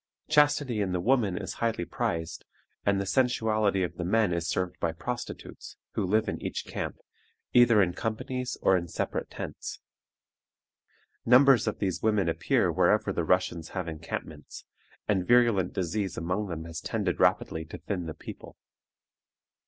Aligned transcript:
Chastity 0.27 0.81
in 0.81 0.93
the 0.93 0.99
woman 0.99 1.37
is 1.37 1.53
highly 1.61 1.85
prized, 1.85 2.43
and 2.87 2.99
the 2.99 3.05
sensuality 3.05 3.83
of 3.83 3.97
the 3.97 4.03
men 4.03 4.33
is 4.33 4.47
served 4.47 4.79
by 4.79 4.93
prostitutes, 4.93 5.77
who 5.91 6.03
live 6.03 6.27
in 6.27 6.41
each 6.41 6.65
camp, 6.65 6.97
either 7.53 7.83
in 7.83 7.93
companies 7.93 8.57
or 8.63 8.75
in 8.75 8.87
separate 8.87 9.29
tents. 9.29 9.79
Numbers 11.23 11.67
of 11.67 11.77
these 11.77 12.01
women 12.01 12.27
appear 12.27 12.71
wherever 12.71 13.13
the 13.13 13.23
Russians 13.23 13.69
have 13.77 13.87
encampments, 13.87 14.65
and 15.07 15.27
virulent 15.27 15.71
disease 15.71 16.17
among 16.17 16.47
them 16.47 16.65
has 16.65 16.81
tended 16.81 17.19
rapidly 17.19 17.63
to 17.65 17.77
thin 17.77 18.07
the 18.07 18.15
people. 18.15 18.57